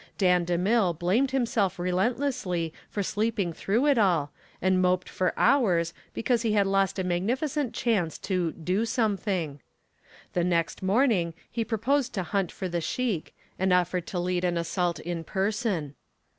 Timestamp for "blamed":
0.97-1.29